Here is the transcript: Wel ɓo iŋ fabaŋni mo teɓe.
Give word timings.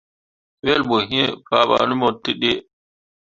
Wel 0.65 0.81
ɓo 0.89 0.97
iŋ 1.19 1.29
fabaŋni 1.47 1.95
mo 2.01 2.07
teɓe. 2.23 2.51